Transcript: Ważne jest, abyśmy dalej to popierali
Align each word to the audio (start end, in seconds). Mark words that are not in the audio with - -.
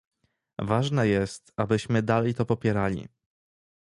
Ważne 0.61 1.07
jest, 1.07 1.53
abyśmy 1.57 2.03
dalej 2.03 2.33
to 2.33 2.45
popierali 2.45 3.07